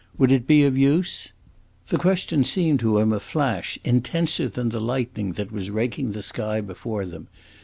"Would 0.17 0.31
it 0.31 0.47
be 0.47 0.63
of 0.63 0.75
use?" 0.79 1.29
The 1.89 1.99
question 1.99 2.43
seemed 2.43 2.79
to 2.79 2.97
him 2.97 3.13
a 3.13 3.19
flash 3.19 3.77
intenser 3.83 4.49
than 4.49 4.69
the 4.69 4.81
lightning 4.81 5.33
that 5.33 5.51
was 5.51 5.69
raking 5.69 6.13
the 6.13 6.23
sky 6.23 6.59
before 6.59 7.05
them. 7.05 7.27